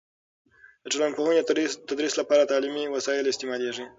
د 0.83 0.85
ټولنپوهنې 0.93 1.39
د 1.41 1.45
تدریس 1.89 2.13
لپاره 2.21 2.49
تعلیمي 2.51 2.85
وسایل 2.95 3.25
استعمالیږي. 3.27 3.85